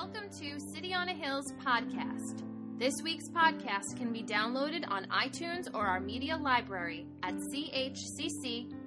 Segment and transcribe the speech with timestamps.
[0.00, 2.44] Welcome to City on a Hill's podcast.
[2.78, 8.78] This week's podcast can be downloaded on iTunes or our media library at chccny.com.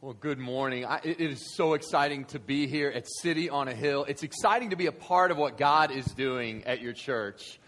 [0.00, 0.86] Well, good morning.
[0.86, 4.06] I, it is so exciting to be here at City on a Hill.
[4.08, 7.60] It's exciting to be a part of what God is doing at your church.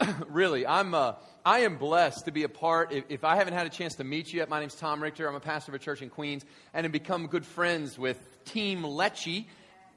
[0.28, 0.94] really, I'm.
[0.94, 1.14] Uh,
[1.46, 2.90] I am blessed to be a part.
[2.90, 5.28] If, if, I haven't had a chance to meet you yet, my name's Tom Richter.
[5.28, 8.82] I'm a pastor of a church in Queens and have become good friends with Team
[8.82, 9.44] Lecce.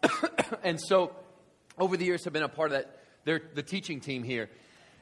[0.64, 1.16] and so,
[1.80, 4.50] over the years, have been a part of that, They're the teaching team here.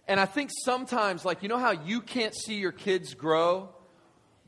[0.08, 3.70] And I think sometimes, like, you know how you can't see your kids grow,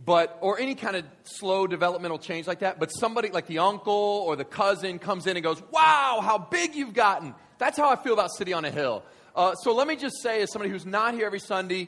[0.04, 4.23] but, or any kind of slow developmental change like that, but somebody like the uncle
[4.28, 7.34] or the cousin comes in and goes, Wow, how big you've gotten.
[7.58, 9.04] That's how I feel about City on a Hill.
[9.38, 11.88] Uh, so let me just say, as somebody who's not here every Sunday,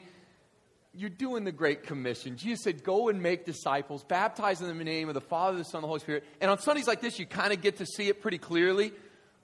[0.94, 2.36] you're doing the Great Commission.
[2.36, 5.64] Jesus said, Go and make disciples, baptize them in the name of the Father, the
[5.64, 6.22] Son, and the Holy Spirit.
[6.40, 8.92] And on Sundays like this, you kind of get to see it pretty clearly.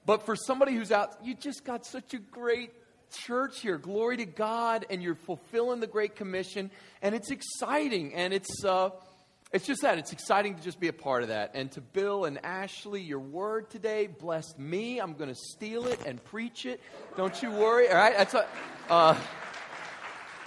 [0.06, 2.70] But for somebody who's out, you just got such a great
[3.12, 3.76] church here.
[3.76, 6.70] Glory to God, and you're fulfilling the Great Commission,
[7.02, 8.64] and it's exciting, and it's.
[8.64, 8.90] Uh,
[9.52, 9.98] it's just that.
[9.98, 11.52] It's exciting to just be a part of that.
[11.54, 14.98] And to Bill and Ashley, your word today blessed me.
[14.98, 16.80] I'm going to steal it and preach it.
[17.16, 17.88] Don't you worry.
[17.88, 18.16] All right?
[18.16, 18.46] That's a,
[18.90, 19.16] uh,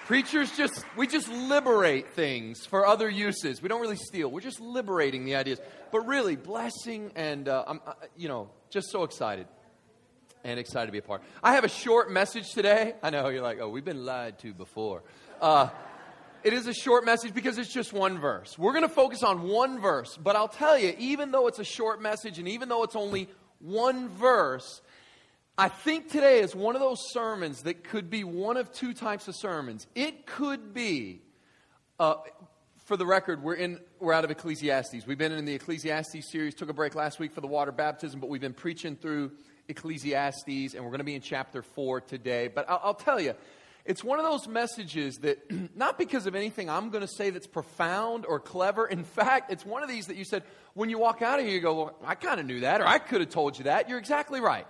[0.06, 3.62] preachers just, we just liberate things for other uses.
[3.62, 4.30] We don't really steal.
[4.30, 5.60] We're just liberating the ideas.
[5.92, 9.48] But really, blessing and, uh, I'm, uh, you know, just so excited
[10.44, 11.22] and excited to be a part.
[11.42, 12.96] I have a short message today.
[13.02, 15.04] I know you're like, oh, we've been lied to before.
[16.42, 18.58] It is a short message because it's just one verse.
[18.58, 21.66] We're going to focus on one verse, but I'll tell you, even though it's a
[21.66, 23.28] short message and even though it's only
[23.60, 24.82] one verse,
[25.58, 29.28] I think today is one of those sermons that could be one of two types
[29.28, 29.86] of sermons.
[29.96, 31.22] It could be,
[32.00, 32.16] uh,
[32.86, 35.06] for the record, we're, in, we're out of Ecclesiastes.
[35.06, 38.22] We've been in the Ecclesiastes series, took a break last week for the water baptism,
[38.22, 39.32] but we've been preaching through
[39.68, 42.48] Ecclesiastes, and we're going to be in chapter 4 today.
[42.48, 43.36] But I'll, I'll tell you,
[43.90, 45.40] it's one of those messages that,
[45.76, 48.86] not because of anything I'm going to say that's profound or clever.
[48.86, 50.44] In fact, it's one of these that you said,
[50.76, 52.88] when you walk out of here, you go, well, I kind of knew that, or
[52.88, 53.90] I could have told you that.
[53.90, 54.68] You're exactly right.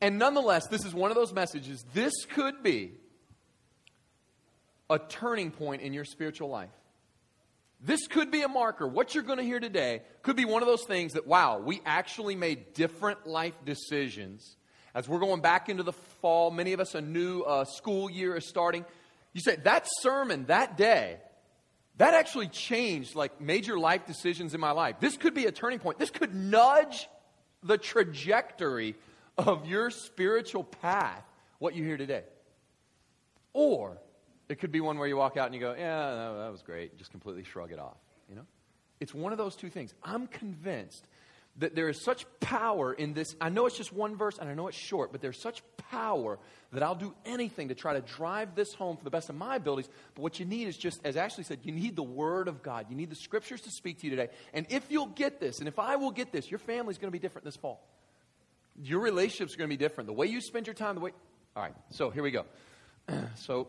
[0.00, 1.84] And nonetheless, this is one of those messages.
[1.92, 2.92] This could be
[4.88, 6.70] a turning point in your spiritual life.
[7.80, 8.86] This could be a marker.
[8.86, 11.80] What you're going to hear today could be one of those things that, wow, we
[11.84, 14.56] actually made different life decisions
[14.94, 18.36] as we're going back into the fall, many of us, a new uh, school year
[18.36, 18.84] is starting.
[19.32, 21.18] You say, that sermon that day,
[21.98, 24.96] that actually changed like major life decisions in my life.
[25.00, 25.98] This could be a turning point.
[25.98, 27.08] This could nudge
[27.62, 28.94] the trajectory
[29.36, 31.24] of your spiritual path,
[31.58, 32.24] what you hear today.
[33.52, 33.98] Or
[34.48, 36.96] it could be one where you walk out and you go, yeah, that was great.
[36.96, 37.96] Just completely shrug it off.
[38.28, 38.46] You know?
[39.00, 39.94] It's one of those two things.
[40.02, 41.06] I'm convinced
[41.58, 43.34] that there is such power in this.
[43.40, 46.38] I know it's just one verse and I know it's short, but there's such power
[46.72, 49.56] that I'll do anything to try to drive this home for the best of my
[49.56, 49.88] abilities.
[50.14, 52.86] But what you need is just, as Ashley said, you need the Word of God.
[52.90, 54.28] You need the Scriptures to speak to you today.
[54.54, 57.12] And if you'll get this, and if I will get this, your family's going to
[57.12, 57.84] be different this fall.
[58.80, 60.06] Your relationships are going to be different.
[60.06, 61.12] The way you spend your time, the way.
[61.56, 62.44] All right, so here we go.
[63.34, 63.68] so,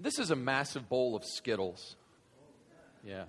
[0.00, 1.94] this is a massive bowl of Skittles.
[3.04, 3.24] Yeah.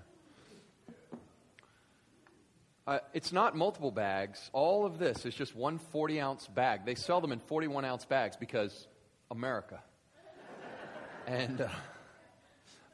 [2.88, 4.50] Uh, it's not multiple bags.
[4.54, 6.86] All of this is just one 40 ounce bag.
[6.86, 8.88] They sell them in 41 ounce bags because
[9.30, 9.80] America.
[11.28, 11.68] and uh,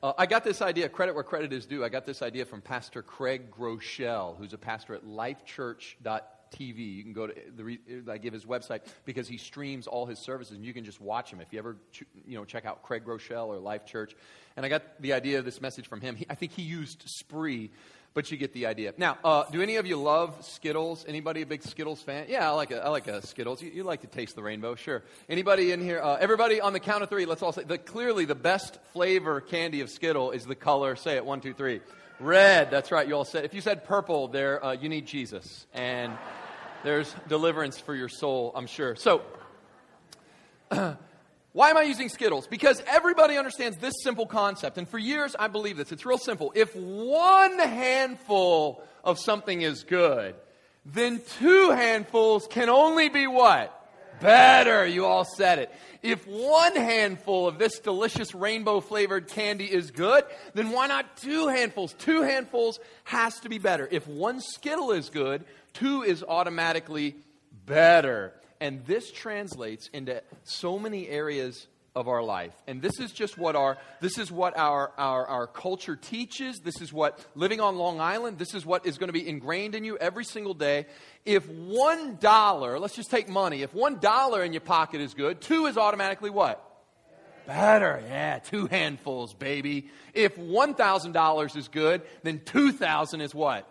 [0.04, 1.86] uh, I got this idea, credit where credit is due.
[1.86, 6.78] I got this idea from Pastor Craig Groeschel, who's a pastor at lifechurch.tv.
[6.78, 10.58] You can go to the, I give his website because he streams all his services
[10.58, 11.40] and you can just watch him.
[11.40, 11.78] If you ever,
[12.26, 14.18] you know, check out Craig Groeschel or Life Church.
[14.58, 16.18] And I got the idea of this message from him.
[16.18, 17.72] He, I think he used Spree
[18.18, 18.96] but you get the idea.
[18.98, 21.06] Now, uh, do any of you love Skittles?
[21.08, 22.26] Anybody a big Skittles fan?
[22.28, 23.62] Yeah, I like a, I like a Skittles.
[23.62, 25.04] You, you like to taste the rainbow, sure.
[25.30, 26.02] Anybody in here?
[26.02, 27.28] Uh, everybody on the count of three.
[27.28, 30.96] Let's all say the clearly the best flavor candy of Skittle is the color.
[30.96, 31.80] Say it one, two, three.
[32.20, 32.72] Red.
[32.72, 33.08] That's right.
[33.08, 33.46] You all said.
[33.46, 36.12] If you said purple, there uh, you need Jesus, and
[36.84, 38.52] there's deliverance for your soul.
[38.56, 38.96] I'm sure.
[38.96, 39.22] So.
[41.54, 42.46] Why am I using Skittles?
[42.46, 44.78] Because everybody understands this simple concept.
[44.78, 45.92] And for years, I believe this.
[45.92, 46.52] It's real simple.
[46.56, 50.36] If one handful of something is good,
[50.86, 53.74] then two handfuls can only be what?
[54.22, 54.86] Better.
[54.86, 55.72] You all said it.
[56.02, 60.24] If one handful of this delicious rainbow flavored candy is good,
[60.54, 61.94] then why not two handfuls?
[61.94, 63.88] Two handfuls has to be better.
[63.90, 67.16] If one Skittle is good, two is automatically
[67.66, 68.34] better.
[68.60, 71.68] And this translates into so many areas
[71.98, 72.54] of our life.
[72.68, 76.60] And this is just what our this is what our, our, our culture teaches.
[76.60, 79.74] This is what living on Long Island, this is what is going to be ingrained
[79.74, 80.86] in you every single day.
[81.26, 85.42] If one dollar, let's just take money, if one dollar in your pocket is good,
[85.42, 86.64] two is automatically what?
[87.48, 89.88] Better, yeah, two handfuls, baby.
[90.14, 93.66] If $1,000 is good, then 2,000 is what?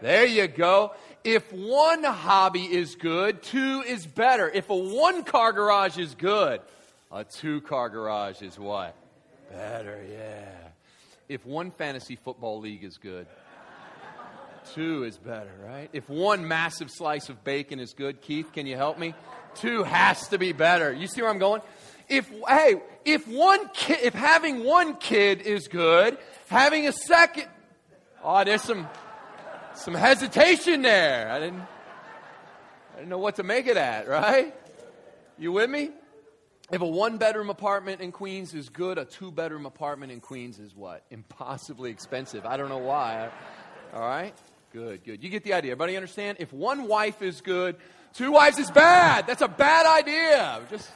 [0.00, 0.94] There you go.
[1.24, 4.48] If one hobby is good, two is better.
[4.48, 6.60] If a one car garage is good,
[7.10, 8.94] a two car garage is what?
[9.50, 10.50] Better, yeah.
[11.28, 13.26] If one fantasy football league is good,
[14.74, 15.88] two is better, right?
[15.94, 19.14] If one massive slice of bacon is good, Keith, can you help me?
[19.54, 20.92] Two has to be better.
[20.92, 21.62] You see where I'm going?
[22.08, 26.18] if hey, if one kid, if having one kid is good,
[26.48, 27.46] having a second,
[28.22, 28.88] oh, there's some
[29.74, 31.30] some hesitation there.
[31.30, 31.62] I didn't
[32.94, 34.54] I didn't know what to make of that, right?
[35.38, 35.90] You with me?
[36.70, 40.58] If a one bedroom apartment in Queens is good, a two bedroom apartment in Queens
[40.58, 41.04] is what?
[41.10, 42.46] Impossibly expensive.
[42.46, 43.28] I don't know why.
[43.92, 44.32] All right?
[44.72, 45.22] Good, good.
[45.22, 45.72] You get the idea.
[45.72, 46.38] Everybody understand?
[46.40, 47.76] If one wife is good,
[48.14, 49.26] two wives is bad.
[49.26, 50.60] That's a bad idea.
[50.70, 50.90] Just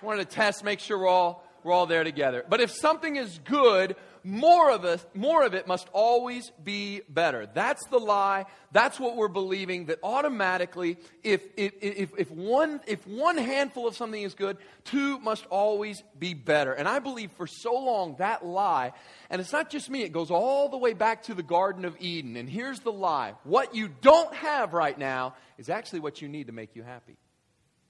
[0.00, 2.44] wanted to test, make sure we're all, we're all there together.
[2.48, 7.46] But if something is good, more of it, more of it must always be better.
[7.52, 8.46] That's the lie.
[8.70, 9.86] That's what we're believing.
[9.86, 15.18] That automatically, if, if, if, if, one, if one handful of something is good, two
[15.20, 16.72] must always be better.
[16.72, 18.92] And I believe for so long that lie,
[19.30, 21.96] and it's not just me, it goes all the way back to the Garden of
[21.98, 22.36] Eden.
[22.36, 26.46] And here's the lie what you don't have right now is actually what you need
[26.46, 27.16] to make you happy.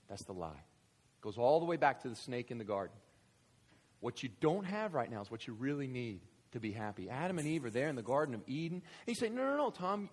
[0.08, 0.48] That's the lie.
[0.50, 2.96] It goes all the way back to the snake in the garden.
[4.02, 6.20] What you don't have right now is what you really need
[6.52, 7.08] to be happy.
[7.08, 8.82] Adam and Eve are there in the Garden of Eden.
[9.06, 10.10] And you say, no, no, no, Tom,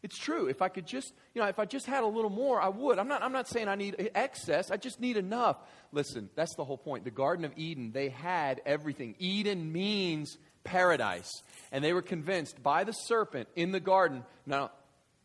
[0.00, 0.46] it's true.
[0.46, 3.00] If I could just, you know, if I just had a little more, I would.
[3.00, 4.70] I'm not, I'm not saying I need excess.
[4.70, 5.56] I just need enough.
[5.90, 7.02] Listen, that's the whole point.
[7.02, 9.16] The Garden of Eden, they had everything.
[9.18, 11.42] Eden means paradise.
[11.72, 14.70] And they were convinced by the serpent in the garden, no,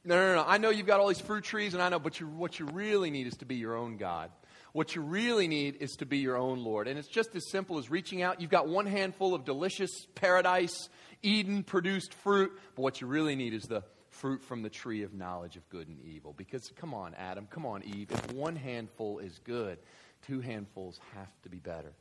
[0.04, 0.44] no, no, no.
[0.47, 2.65] I know you've got all these fruit trees, and I know, but you, what you
[2.74, 4.31] really need is to be your own God.
[4.73, 6.88] What you really need is to be your own Lord.
[6.88, 8.39] And it's just as simple as reaching out.
[8.39, 10.89] You've got one handful of delicious paradise,
[11.21, 15.13] Eden produced fruit, but what you really need is the fruit from the tree of
[15.13, 16.33] knowledge of good and evil.
[16.35, 18.12] Because, come on, Adam, come on, Eve.
[18.12, 19.77] If one handful is good,
[20.25, 21.94] two handfuls have to be better.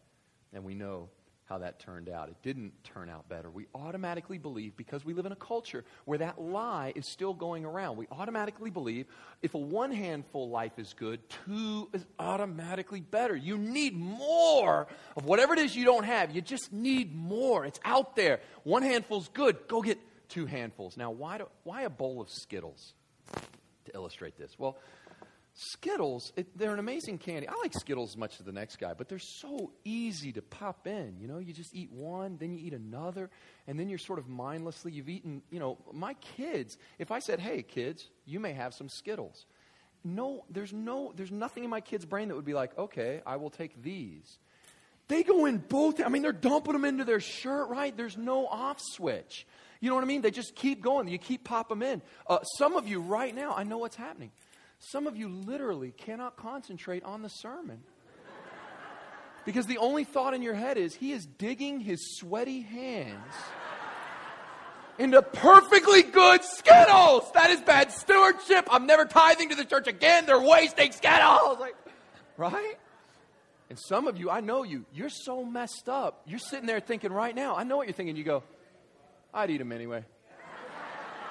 [0.53, 1.09] And we know
[1.51, 2.29] how that turned out.
[2.29, 3.51] It didn't turn out better.
[3.51, 7.65] We automatically believe, because we live in a culture where that lie is still going
[7.65, 9.07] around, we automatically believe
[9.43, 13.35] if a one handful life is good, two is automatically better.
[13.35, 14.87] You need more
[15.17, 16.31] of whatever it is you don't have.
[16.35, 17.67] You just need more.
[17.67, 18.39] It's out there.
[18.63, 19.59] One handful's good.
[19.67, 19.99] Go get
[20.29, 20.97] two handfuls.
[20.97, 22.95] Now, why, do, why a bowl of Skittles
[23.33, 24.57] to illustrate this?
[24.57, 24.79] Well,
[25.55, 27.49] Skittles, it, they're an amazing candy.
[27.49, 30.87] I like Skittles as much as the next guy, but they're so easy to pop
[30.87, 31.17] in.
[31.21, 33.31] You know, you just eat one, then you eat another,
[33.67, 37.41] and then you're sort of mindlessly, you've eaten, you know, my kids, if I said,
[37.41, 39.47] hey, kids, you may have some Skittles.
[40.03, 43.37] No, there's no, there's nothing in my kid's brain that would be like, okay, I
[43.37, 44.39] will take these.
[45.09, 47.95] They go in both, I mean, they're dumping them into their shirt, right?
[47.95, 49.47] There's no off switch.
[49.81, 50.23] You know what I mean?
[50.23, 51.09] They just keep going.
[51.09, 52.01] You keep pop them in.
[52.27, 54.31] Uh, some of you right now, I know what's happening.
[54.81, 57.83] Some of you literally cannot concentrate on the sermon.
[59.45, 63.35] Because the only thought in your head is, he is digging his sweaty hands
[64.99, 67.31] into perfectly good Skittles.
[67.33, 68.69] That is bad stewardship.
[68.71, 70.27] I'm never tithing to the church again.
[70.27, 71.59] They're wasting Skittles.
[71.59, 71.75] Like,
[72.37, 72.75] right?
[73.69, 76.23] And some of you, I know you, you're so messed up.
[76.27, 78.17] You're sitting there thinking right now, I know what you're thinking.
[78.17, 78.43] You go,
[79.33, 80.05] I'd eat them anyway.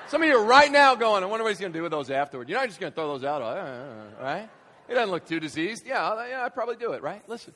[0.09, 1.91] Some of you are right now going, I wonder what he's going to do with
[1.91, 2.49] those afterward.
[2.49, 4.49] You're not just going to throw those out, uh, uh, right?
[4.87, 5.83] He doesn't look too diseased.
[5.85, 7.21] Yeah, uh, yeah I'd probably do it, right?
[7.29, 7.53] Listen.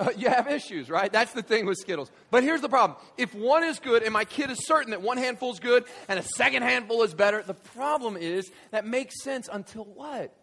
[0.00, 1.12] Uh, you have issues, right?
[1.12, 2.10] That's the thing with Skittles.
[2.32, 2.98] But here's the problem.
[3.16, 6.18] If one is good, and my kid is certain that one handful is good and
[6.18, 10.34] a second handful is better, the problem is that makes sense until what?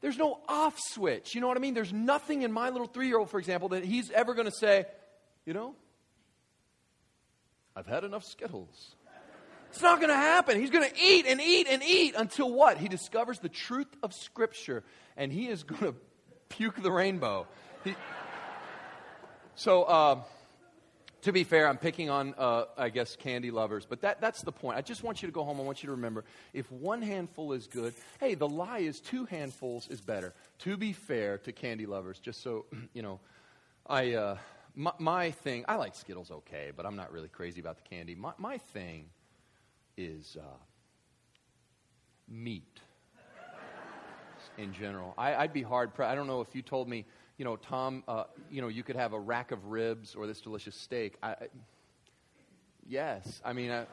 [0.00, 1.34] There's no off switch.
[1.34, 1.74] You know what I mean?
[1.74, 4.56] There's nothing in my little three year old, for example, that he's ever going to
[4.56, 4.86] say,
[5.44, 5.74] you know,
[7.76, 8.94] I've had enough Skittles.
[9.70, 10.58] It's not going to happen.
[10.58, 12.76] He's going to eat and eat and eat until what?
[12.76, 14.82] He discovers the truth of Scripture
[15.16, 15.94] and he is going to
[16.48, 17.46] puke the rainbow.
[17.84, 17.94] He,
[19.54, 20.22] so, uh,
[21.22, 24.52] to be fair, I'm picking on, uh, I guess, candy lovers, but that, that's the
[24.52, 24.78] point.
[24.78, 25.60] I just want you to go home.
[25.60, 29.26] I want you to remember if one handful is good, hey, the lie is two
[29.26, 30.34] handfuls is better.
[30.60, 33.20] To be fair to candy lovers, just so, you know,
[33.86, 34.38] I, uh,
[34.74, 38.14] my, my, thing, I like Skittles okay, but I'm not really crazy about the candy.
[38.14, 39.06] My, my thing
[39.96, 40.44] is uh,
[42.28, 42.80] meat
[44.58, 45.14] in general.
[45.16, 45.90] I, would be hard.
[45.98, 47.06] I don't know if you told me,
[47.38, 50.40] you know, Tom, uh, you know, you could have a rack of ribs or this
[50.40, 51.16] delicious steak.
[51.22, 51.36] I, I,
[52.86, 53.40] yes.
[53.44, 53.86] I mean, I,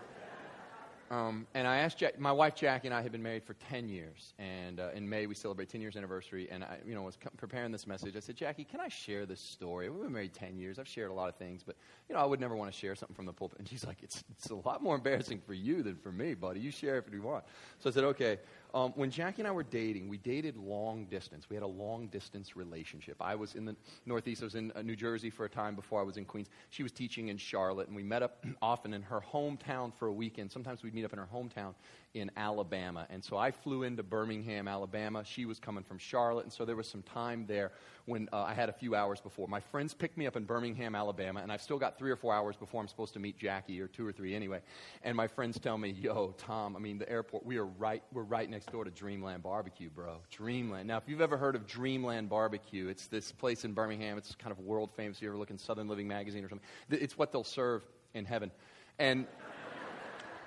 [1.09, 3.87] um, and I asked Jack, my wife Jackie and I had been married for 10
[3.87, 4.33] years.
[4.39, 6.49] And uh, in May, we celebrate 10 years anniversary.
[6.51, 8.15] And I, you know, was preparing this message.
[8.15, 9.89] I said, Jackie, can I share this story?
[9.89, 10.79] We've been married 10 years.
[10.79, 11.75] I've shared a lot of things, but,
[12.09, 13.59] you know, I would never want to share something from the pulpit.
[13.59, 16.59] And she's like, it's, it's a lot more embarrassing for you than for me, buddy.
[16.59, 17.45] You share if you want.
[17.79, 18.39] So I said, okay.
[18.73, 21.49] Um, when Jackie and I were dating, we dated long distance.
[21.49, 23.15] We had a long distance relationship.
[23.21, 24.41] I was in the Northeast.
[24.41, 26.49] I was in uh, New Jersey for a time before I was in Queens.
[26.69, 30.13] She was teaching in Charlotte, and we met up often in her hometown for a
[30.13, 30.51] weekend.
[30.51, 31.73] Sometimes we'd meet up in her hometown
[32.19, 33.05] in Alabama.
[33.09, 35.23] And so I flew into Birmingham, Alabama.
[35.23, 37.71] She was coming from Charlotte, and so there was some time there
[38.05, 39.47] when uh, I had a few hours before.
[39.47, 42.33] My friends picked me up in Birmingham, Alabama, and I've still got three or four
[42.33, 44.61] hours before I'm supposed to meet Jackie, or two or three anyway.
[45.03, 47.45] And my friends tell me, "Yo, Tom, I mean, the airport.
[47.45, 48.03] We are right.
[48.13, 50.17] We're right next door to Dreamland Barbecue, bro.
[50.31, 50.87] Dreamland.
[50.87, 54.17] Now, if you've ever heard of Dreamland Barbecue, it's this place in Birmingham.
[54.17, 55.17] It's kind of world famous.
[55.17, 57.83] If you ever look in Southern Living magazine or something, it's what they'll serve
[58.13, 58.51] in heaven,
[58.97, 59.27] and."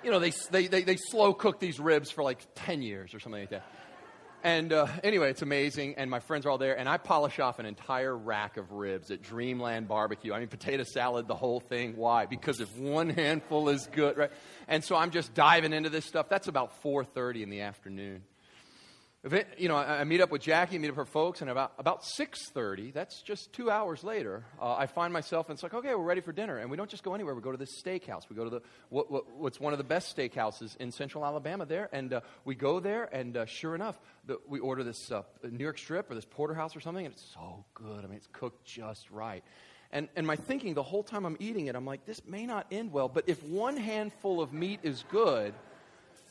[0.03, 3.19] You know, they, they, they, they, slow cook these ribs for like 10 years or
[3.19, 3.65] something like that.
[4.43, 5.95] And uh, anyway, it's amazing.
[5.97, 6.77] And my friends are all there.
[6.77, 10.33] And I polish off an entire rack of ribs at Dreamland Barbecue.
[10.33, 11.95] I mean, potato salad, the whole thing.
[11.95, 12.25] Why?
[12.25, 14.31] Because if one handful is good, right?
[14.67, 16.27] And so I'm just diving into this stuff.
[16.27, 18.23] That's about 4.30 in the afternoon.
[19.23, 21.73] You know, I, I, meet up with Jackie, meet up with her folks, and about,
[21.77, 25.93] about 6.30, that's just two hours later, uh, I find myself, and it's like, okay,
[25.93, 26.57] we're ready for dinner.
[26.57, 27.35] And we don't just go anywhere.
[27.35, 28.27] We go to this steakhouse.
[28.31, 31.67] We go to the, what, what, what's one of the best steakhouses in central Alabama
[31.67, 31.87] there.
[31.93, 35.63] And uh, we go there, and uh, sure enough, the, we order this uh, New
[35.63, 38.03] York strip or this porterhouse or something, and it's so good.
[38.03, 39.43] I mean, it's cooked just right.
[39.91, 42.65] And, and my thinking the whole time I'm eating it, I'm like, this may not
[42.71, 45.53] end well, but if one handful of meat is good,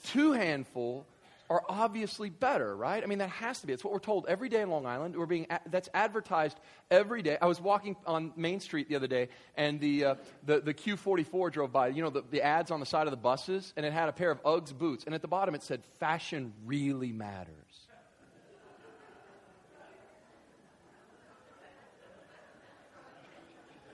[0.03, 1.07] two handful
[1.51, 3.03] are obviously better, right?
[3.03, 3.73] I mean, that has to be.
[3.73, 5.17] It's what we're told every day in Long Island.
[5.17, 6.57] We're being that's advertised
[6.93, 7.37] every day.
[7.43, 10.15] I was walking on Main Street the other day, and the uh,
[10.47, 11.89] the, the Q44 drove by.
[11.89, 14.13] You know, the, the ads on the side of the buses, and it had a
[14.13, 17.57] pair of Uggs boots, and at the bottom it said, "Fashion really matters."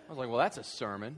[0.09, 1.17] I was like, "Well, that's a sermon."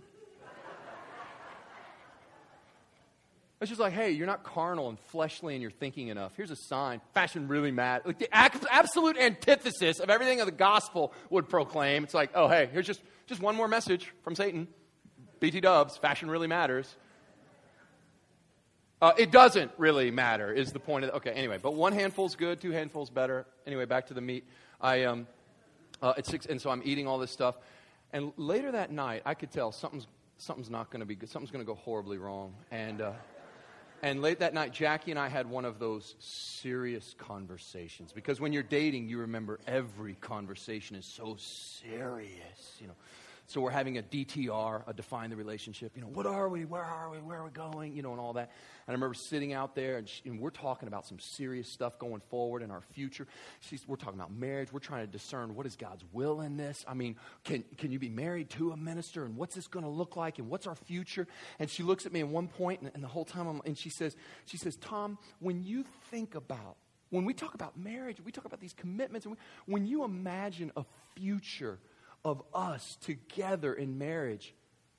[3.60, 6.32] It's just like, hey, you're not carnal and fleshly and you're thinking enough.
[6.36, 7.00] Here's a sign.
[7.12, 8.06] Fashion really matters.
[8.06, 12.04] Like the absolute antithesis of everything that the gospel would proclaim.
[12.04, 14.68] It's like, oh, hey, here's just, just one more message from Satan.
[15.40, 16.94] BT dubs, fashion really matters.
[19.02, 22.34] Uh, it doesn't really matter, is the point of the, Okay, anyway, but one handful's
[22.36, 23.46] good, two handfuls better.
[23.66, 24.44] Anyway, back to the meat.
[24.80, 25.26] I, um,
[26.02, 27.56] uh, it's six, and so I'm eating all this stuff.
[28.12, 31.28] And later that night, I could tell something's, something's not going to be good.
[31.28, 32.54] Something's going to go horribly wrong.
[32.70, 33.12] And, uh,
[34.02, 38.12] and late that night, Jackie and I had one of those serious conversations.
[38.12, 42.94] Because when you're dating, you remember every conversation is so serious, you know.
[43.48, 45.92] So we're having a DTR, a define the relationship.
[45.94, 46.66] You know, what are we?
[46.66, 47.16] Where are we?
[47.16, 47.96] Where are we going?
[47.96, 48.50] You know, and all that.
[48.86, 51.98] And I remember sitting out there, and, she, and we're talking about some serious stuff
[51.98, 53.26] going forward in our future.
[53.60, 54.70] She's, we're talking about marriage.
[54.70, 56.84] We're trying to discern what is God's will in this.
[56.86, 59.24] I mean, can, can you be married to a minister?
[59.24, 60.38] And what's this going to look like?
[60.38, 61.26] And what's our future?
[61.58, 63.78] And she looks at me at one point, and, and the whole time, I'm, and
[63.78, 64.14] she says,
[64.44, 66.76] she says, Tom, when you think about
[67.10, 70.70] when we talk about marriage, we talk about these commitments, and we, when you imagine
[70.76, 70.84] a
[71.16, 71.78] future
[72.24, 74.54] of us together in marriage,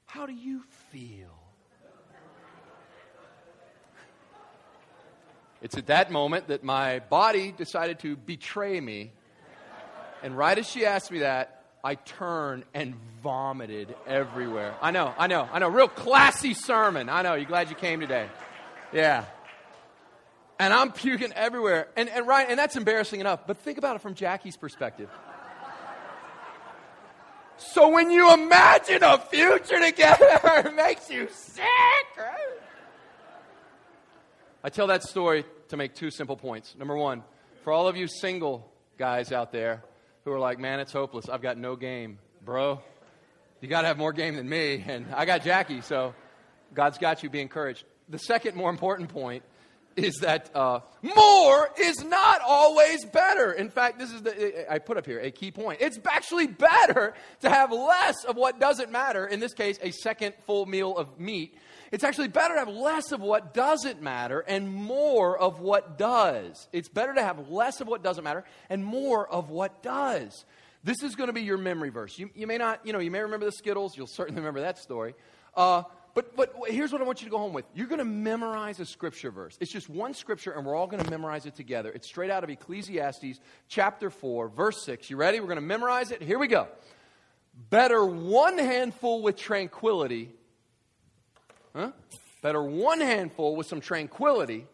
[0.06, 1.40] how do you feel?
[5.62, 9.12] It's at that moment that my body decided to betray me.
[10.24, 14.76] And right as she asked me that, I turned and vomited everywhere.
[14.82, 15.70] I know, I know, I know.
[15.70, 17.10] Real classy sermon.
[17.10, 17.36] I know.
[17.36, 18.28] You're glad you came today?
[18.92, 19.26] Yeah.
[20.60, 21.88] And I'm puking everywhere.
[21.96, 23.48] And, and right, and that's embarrassing enough.
[23.48, 25.10] But think about it from Jackie's perspective.
[27.60, 31.66] So when you imagine a future together, it makes you sick?
[34.64, 36.76] I tell that story to make two simple points.
[36.78, 37.24] Number one,
[37.64, 39.84] for all of you single guys out there
[40.24, 41.28] who are like, man, it's hopeless.
[41.30, 42.20] I've got no game.
[42.44, 42.82] Bro,
[43.62, 44.84] you got to have more game than me.
[44.88, 46.16] And I got Jackie, so
[46.74, 47.30] God's got you.
[47.30, 47.84] Be encouraged.
[48.08, 49.44] The second, more important point
[50.04, 53.52] is that uh, more is not always better.
[53.52, 55.80] In fact, this is the, I put up here a key point.
[55.82, 60.34] It's actually better to have less of what doesn't matter, in this case, a second
[60.46, 61.58] full meal of meat.
[61.92, 66.68] It's actually better to have less of what doesn't matter and more of what does.
[66.72, 70.46] It's better to have less of what doesn't matter and more of what does.
[70.84, 72.18] This is going to be your memory verse.
[72.18, 73.98] You, you may not, you know, you may remember the Skittles.
[73.98, 75.16] You'll certainly remember that story.
[75.56, 77.66] Uh, but, but here's what I want you to go home with.
[77.74, 79.58] You're going to memorize a scripture verse.
[79.60, 81.92] It's just one scripture, and we're all going to memorize it together.
[81.92, 85.10] It's straight out of Ecclesiastes chapter 4, verse 6.
[85.10, 85.40] You ready?
[85.40, 86.22] We're going to memorize it.
[86.22, 86.68] Here we go.
[87.70, 90.30] Better one handful with tranquility.
[91.76, 91.92] Huh?
[92.42, 94.66] Better one handful with some tranquility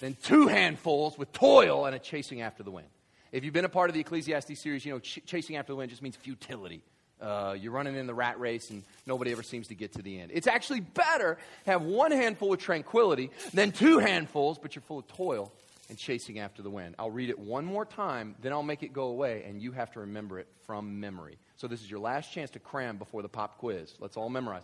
[0.00, 2.88] than two handfuls with toil and a chasing after the wind.
[3.30, 5.76] If you've been a part of the Ecclesiastes series, you know ch- chasing after the
[5.76, 6.82] wind just means futility.
[7.20, 10.20] Uh, you're running in the rat race and nobody ever seems to get to the
[10.20, 10.30] end.
[10.32, 15.08] It's actually better have one handful with tranquility than two handfuls, but you're full of
[15.08, 15.52] toil
[15.88, 16.94] and chasing after the wind.
[16.98, 19.90] I'll read it one more time, then I'll make it go away, and you have
[19.92, 21.38] to remember it from memory.
[21.56, 23.94] So this is your last chance to cram before the pop quiz.
[23.98, 24.62] Let's all memorize.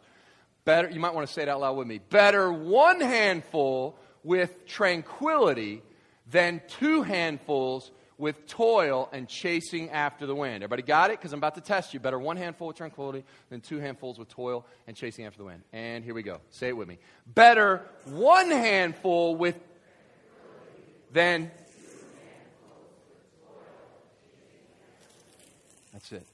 [0.64, 1.98] Better, you might want to say it out loud with me.
[1.98, 5.82] Better one handful with tranquility
[6.30, 10.56] than two handfuls with toil and chasing after the wind.
[10.56, 11.18] Everybody got it?
[11.18, 12.00] Because I'm about to test you.
[12.00, 15.62] Better one handful with tranquility than two handfuls with toil and chasing after the wind.
[15.72, 16.40] And here we go.
[16.50, 16.98] Say it with me.
[17.26, 19.58] Better one handful with
[21.12, 21.50] than.
[25.92, 26.26] That's it.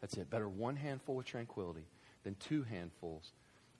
[0.00, 0.30] That's it.
[0.30, 1.84] Better one handful with tranquility
[2.24, 3.32] than two handfuls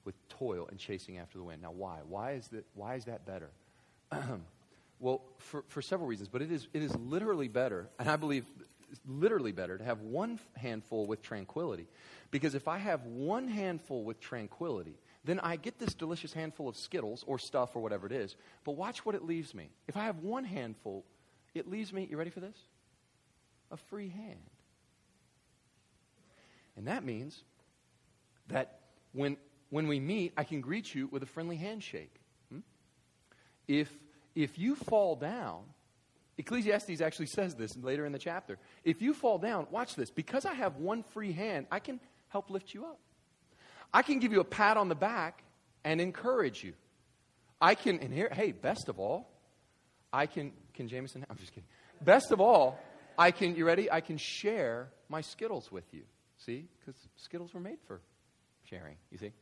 [0.05, 1.63] with toil and chasing after the wind.
[1.63, 1.99] Now, why?
[2.09, 3.51] Why is that, why is that better?
[5.01, 8.45] well, for, for several reasons, but it is, it is literally better, and I believe
[9.07, 11.89] literally better to have one handful with tranquility.
[12.31, 16.77] Because if I have one handful with tranquility, then I get this delicious handful of
[16.77, 18.37] Skittles or stuff or whatever it is.
[18.65, 19.71] But watch what it leaves me.
[19.89, 21.05] If I have one handful,
[21.55, 22.57] it leaves me, you ready for this?
[23.71, 24.39] A free hand.
[26.77, 27.43] And that means
[28.49, 28.81] that
[29.13, 29.37] when
[29.71, 32.13] when we meet, I can greet you with a friendly handshake.
[32.53, 32.59] Hmm?
[33.67, 33.89] If,
[34.35, 35.63] if you fall down,
[36.39, 38.59] Ecclesiastes actually says this later in the chapter.
[38.85, 40.11] If you fall down, watch this.
[40.11, 42.99] Because I have one free hand, I can help lift you up.
[43.93, 45.43] I can give you a pat on the back
[45.85, 46.73] and encourage you.
[47.61, 49.31] I can, and here, hey, best of all,
[50.13, 51.69] I can, can Jameson, I'm just kidding.
[52.01, 52.79] Best of all,
[53.19, 53.91] I can, you ready?
[53.91, 56.03] I can share my Skittles with you.
[56.39, 56.69] See?
[56.79, 58.01] Because Skittles were made for
[58.65, 59.33] sharing, you see?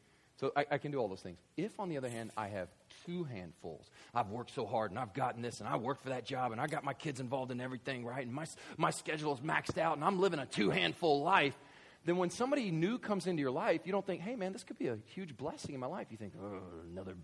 [0.41, 1.39] So I, I, can do all those things.
[1.57, 2.69] If, on the other hand, I have
[3.07, 6.25] two handfuls, I've worked so hard and I've gotten this and I work for that
[6.25, 8.25] job and I got my kids involved in everything, right?
[8.25, 11.57] And my, my schedule is maxed out and I'm living a two handful life,
[12.05, 14.79] then when somebody new comes into your life, you don't think, hey, man, this could
[14.79, 16.07] be a huge blessing in my life.
[16.11, 17.15] You think, oh, another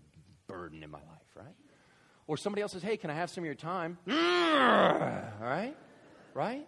[0.47, 1.55] burden in my life, right?
[2.27, 3.97] Or somebody else says, hey, can I have some of your time?
[4.07, 5.75] all right?
[6.33, 6.67] Right?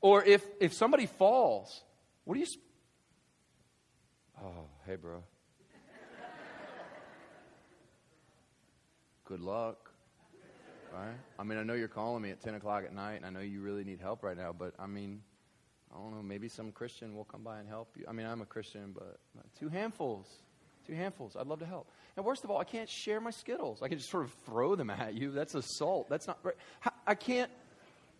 [0.00, 1.82] Or if, if somebody falls,
[2.24, 2.46] what do you.
[2.46, 2.64] Sp-
[4.42, 5.22] oh, hey, bro.
[9.32, 9.90] Good luck.
[10.92, 11.14] Right?
[11.38, 13.40] I mean, I know you're calling me at 10 o'clock at night, and I know
[13.40, 15.22] you really need help right now, but I mean,
[15.90, 18.04] I don't know, maybe some Christian will come by and help you.
[18.06, 19.18] I mean, I'm a Christian, but
[19.58, 20.26] two handfuls.
[20.86, 21.34] Two handfuls.
[21.34, 21.90] I'd love to help.
[22.14, 23.80] And worst of all, I can't share my Skittles.
[23.80, 25.30] I can just sort of throw them at you.
[25.30, 26.10] That's assault.
[26.10, 26.56] That's not right.
[27.06, 27.50] I can't.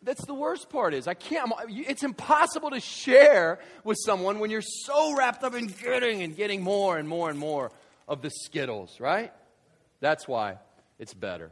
[0.03, 1.53] That's the worst part is I can't.
[1.69, 6.63] It's impossible to share with someone when you're so wrapped up in getting and getting
[6.63, 7.71] more and more and more
[8.09, 9.31] of the Skittles, right?
[10.01, 10.57] That's why
[11.03, 11.51] it's better.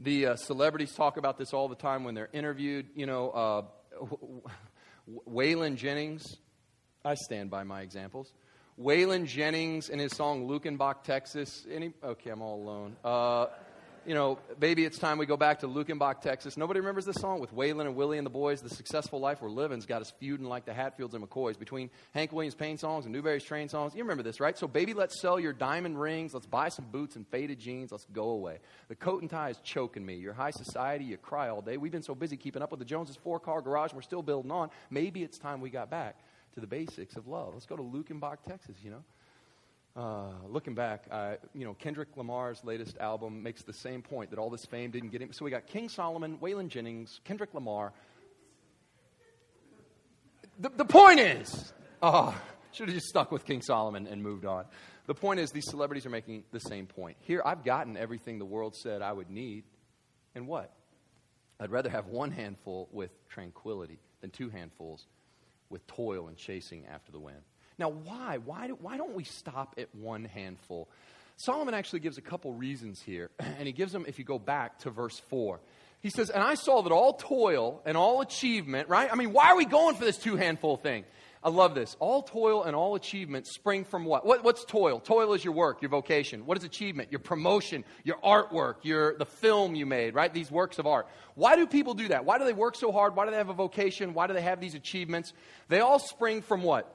[0.00, 2.86] The uh, celebrities talk about this all the time when they're interviewed.
[2.96, 3.62] You know, uh,
[5.30, 6.38] Waylon Jennings,
[7.04, 8.32] I stand by my examples.
[8.76, 11.68] Waylon Jennings in his song Luckenbach, Texas.
[11.70, 12.96] Any, okay, I'm all alone.
[13.04, 13.46] Uh,
[14.08, 16.56] you know, baby, it's time we go back to Luckenbach, Texas.
[16.56, 18.62] Nobody remembers this song with Waylon and Willie and the boys.
[18.62, 22.32] The successful life we're living's got us feuding like the Hatfields and McCoys between Hank
[22.32, 23.94] Williams Pain songs and Newbury's Train songs.
[23.94, 24.56] You remember this, right?
[24.56, 26.32] So, baby, let's sell your diamond rings.
[26.32, 27.92] Let's buy some boots and faded jeans.
[27.92, 28.60] Let's go away.
[28.88, 30.14] The coat and tie is choking me.
[30.14, 31.04] You're high society.
[31.04, 31.76] You cry all day.
[31.76, 33.92] We've been so busy keeping up with the Joneses' four car garage.
[33.92, 34.70] We're still building on.
[34.88, 36.16] Maybe it's time we got back
[36.54, 37.52] to the basics of love.
[37.52, 39.04] Let's go to Luckenbach, Texas, you know.
[39.98, 44.38] Uh, looking back, uh, you know, Kendrick Lamar's latest album makes the same point that
[44.38, 45.32] all this fame didn't get him.
[45.32, 47.92] So we got King Solomon, Waylon Jennings, Kendrick Lamar.
[50.60, 52.32] The, the point is, oh,
[52.70, 54.66] should have just stuck with King Solomon and moved on.
[55.06, 57.16] The point is, these celebrities are making the same point.
[57.18, 59.64] Here, I've gotten everything the world said I would need,
[60.36, 60.72] and what?
[61.58, 65.06] I'd rather have one handful with tranquility than two handfuls
[65.70, 67.42] with toil and chasing after the wind.
[67.78, 68.38] Now, why?
[68.44, 70.88] Why, do, why don't we stop at one handful?
[71.36, 74.80] Solomon actually gives a couple reasons here, and he gives them if you go back
[74.80, 75.60] to verse 4.
[76.00, 79.08] He says, And I saw that all toil and all achievement, right?
[79.10, 81.04] I mean, why are we going for this two handful thing?
[81.42, 81.96] I love this.
[82.00, 84.26] All toil and all achievement spring from what?
[84.26, 84.42] what?
[84.42, 84.98] What's toil?
[84.98, 86.46] Toil is your work, your vocation.
[86.46, 87.12] What is achievement?
[87.12, 90.34] Your promotion, your artwork, your, the film you made, right?
[90.34, 91.06] These works of art.
[91.36, 92.24] Why do people do that?
[92.24, 93.14] Why do they work so hard?
[93.14, 94.14] Why do they have a vocation?
[94.14, 95.32] Why do they have these achievements?
[95.68, 96.92] They all spring from what?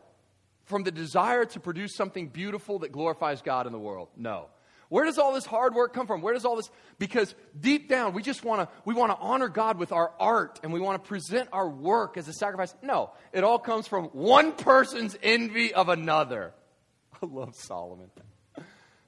[0.65, 4.09] From the desire to produce something beautiful that glorifies God in the world?
[4.15, 4.47] No.
[4.89, 6.21] Where does all this hard work come from?
[6.21, 9.49] Where does all this because deep down we just want to we want to honor
[9.49, 12.75] God with our art and we want to present our work as a sacrifice.
[12.83, 16.53] No, it all comes from one person's envy of another.
[17.21, 18.11] I love Solomon.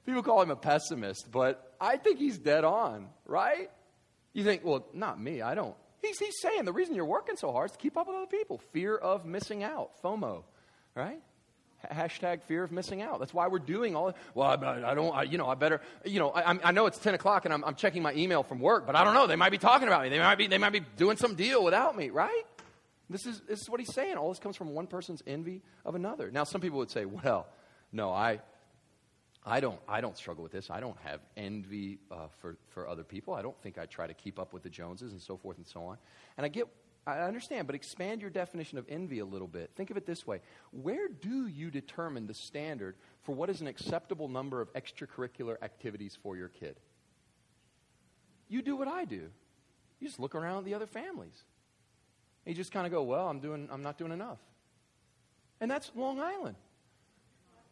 [0.04, 3.70] People call him a pessimist, but I think he's dead on, right?
[4.32, 5.42] You think, well, not me.
[5.42, 5.76] I don't.
[6.02, 8.26] He's, he's saying the reason you're working so hard is to keep up with other
[8.26, 8.58] people.
[8.72, 10.44] Fear of missing out, FOMO,
[10.94, 11.20] right?
[11.90, 13.18] Hashtag fear of missing out.
[13.18, 14.14] That's why we're doing all.
[14.34, 15.14] Well, I, I don't.
[15.14, 15.80] I, you know, I better.
[16.04, 18.60] You know, I, I know it's ten o'clock and I'm, I'm checking my email from
[18.60, 19.26] work, but I don't know.
[19.26, 20.08] They might be talking about me.
[20.08, 20.46] They might be.
[20.46, 22.42] They might be doing some deal without me, right?
[23.08, 24.16] This is this is what he's saying.
[24.16, 26.30] All this comes from one person's envy of another.
[26.30, 27.46] Now, some people would say, well,
[27.92, 28.40] no, I
[29.48, 30.70] I don't, I don't struggle with this.
[30.70, 33.32] I don't have envy uh, for, for other people.
[33.32, 35.66] I don't think I try to keep up with the Joneses and so forth and
[35.66, 35.98] so on.
[36.36, 36.66] And I get,
[37.06, 39.70] I understand, but expand your definition of envy a little bit.
[39.76, 40.40] Think of it this way
[40.72, 46.18] Where do you determine the standard for what is an acceptable number of extracurricular activities
[46.22, 46.76] for your kid?
[48.48, 49.28] You do what I do.
[50.00, 51.44] You just look around at the other families.
[52.44, 54.38] And you just kind of go, well, I'm, doing, I'm not doing enough.
[55.60, 56.56] And that's Long Island.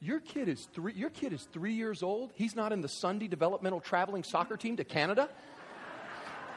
[0.01, 2.33] Your kid is three, your kid is three years old.
[2.35, 5.29] He's not in the Sunday developmental traveling soccer team to Canada.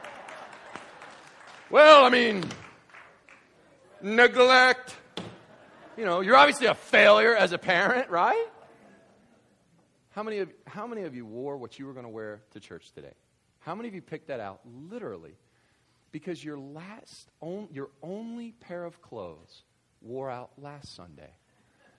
[1.69, 2.43] well, I mean,
[4.01, 4.95] neglect.
[5.97, 8.47] You know, you're obviously a failure as a parent, right?
[10.11, 12.59] How many of, how many of you wore what you were going to wear to
[12.59, 13.13] church today?
[13.59, 15.35] How many of you picked that out literally?
[16.11, 19.63] Because your last, on, your only pair of clothes
[20.01, 21.29] wore out last Sunday.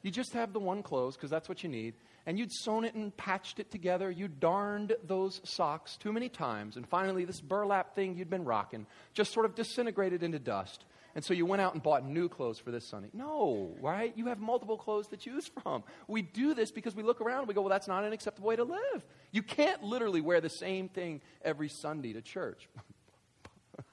[0.02, 1.94] You just have the one clothes because that's what you need.
[2.24, 4.10] And you'd sewn it and patched it together.
[4.10, 6.76] You darned those socks too many times.
[6.76, 10.84] And finally, this burlap thing you'd been rocking just sort of disintegrated into dust.
[11.18, 13.08] And so you went out and bought new clothes for this Sunday.
[13.12, 14.12] No, right?
[14.16, 15.82] You have multiple clothes to choose from.
[16.06, 18.46] We do this because we look around and we go, well, that's not an acceptable
[18.46, 19.04] way to live.
[19.32, 22.68] You can't literally wear the same thing every Sunday to church.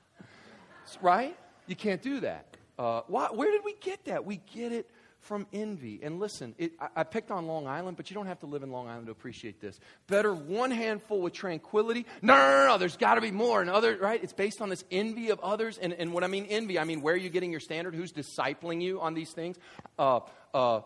[1.02, 1.36] right?
[1.66, 2.58] You can't do that.
[2.78, 4.24] Uh, why, where did we get that?
[4.24, 4.88] We get it
[5.26, 6.00] from envy.
[6.04, 8.62] And listen, it, I, I, picked on Long Island, but you don't have to live
[8.62, 9.80] in Long Island to appreciate this.
[10.08, 12.06] Better one handful with tranquility.
[12.22, 13.62] No, no, no, no there's got to be more.
[13.62, 14.24] And other, right?
[14.24, 15.80] It's based on this envy of others.
[15.80, 17.96] And, and what I mean envy, I mean where are you getting your standard?
[17.96, 19.58] Who's discipling you on these things?
[19.98, 20.20] Uh,
[20.54, 20.82] uh,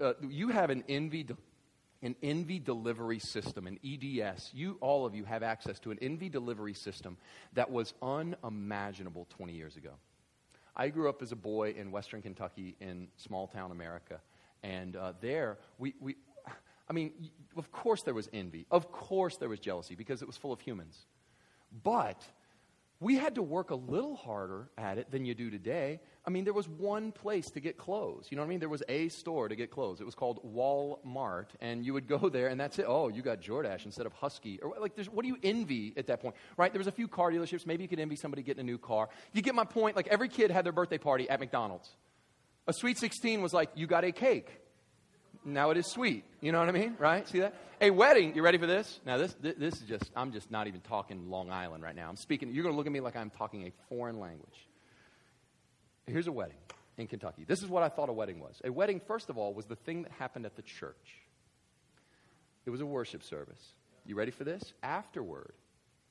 [0.00, 1.22] uh, you have an envy.
[1.22, 1.36] De-
[2.04, 4.50] an envy delivery system, an EDS.
[4.52, 7.16] You, all of you, have access to an envy delivery system
[7.52, 9.92] that was unimaginable 20 years ago.
[10.74, 14.20] I grew up as a boy in western Kentucky in small town America.
[14.62, 16.16] And uh, there, we, we,
[16.88, 17.12] I mean,
[17.56, 18.66] of course there was envy.
[18.70, 20.98] Of course there was jealousy because it was full of humans.
[21.82, 22.22] But
[23.02, 26.00] we had to work a little harder at it than you do today.
[26.24, 28.28] I mean, there was one place to get clothes.
[28.30, 28.60] You know what I mean?
[28.60, 30.00] There was a store to get clothes.
[30.00, 32.84] It was called Walmart, and you would go there, and that's it.
[32.86, 34.60] Oh, you got Jordache instead of Husky.
[34.62, 36.72] Or like, what do you envy at that point, right?
[36.72, 37.66] There was a few car dealerships.
[37.66, 39.08] Maybe you could envy somebody getting a new car.
[39.32, 39.96] You get my point.
[39.96, 41.90] Like every kid had their birthday party at McDonald's.
[42.68, 44.60] A sweet 16 was like, you got a cake
[45.44, 46.24] now it is sweet.
[46.40, 46.96] You know what I mean?
[46.98, 47.28] Right?
[47.28, 47.54] See that?
[47.80, 49.00] A wedding, you ready for this?
[49.04, 52.08] Now, this, this, this, is just, I'm just not even talking Long Island right now.
[52.08, 54.68] I'm speaking, you're going to look at me like I'm talking a foreign language.
[56.06, 56.56] Here's a wedding
[56.96, 57.44] in Kentucky.
[57.44, 58.60] This is what I thought a wedding was.
[58.64, 61.18] A wedding, first of all, was the thing that happened at the church,
[62.64, 63.72] it was a worship service.
[64.06, 64.72] You ready for this?
[64.82, 65.52] Afterward,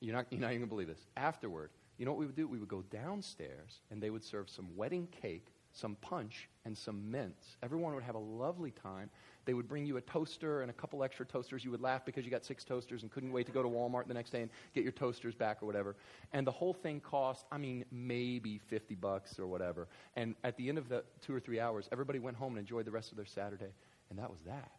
[0.00, 1.06] you're not, you're not even going to believe this.
[1.16, 2.46] Afterward, you know what we would do?
[2.46, 7.10] We would go downstairs and they would serve some wedding cake some punch, and some
[7.10, 7.56] mints.
[7.62, 9.10] Everyone would have a lovely time.
[9.44, 11.64] They would bring you a toaster and a couple extra toasters.
[11.64, 14.06] You would laugh because you got six toasters and couldn't wait to go to Walmart
[14.06, 15.96] the next day and get your toasters back or whatever.
[16.32, 19.88] And the whole thing cost, I mean, maybe 50 bucks or whatever.
[20.14, 22.84] And at the end of the two or three hours, everybody went home and enjoyed
[22.84, 23.72] the rest of their Saturday.
[24.10, 24.70] And that was that.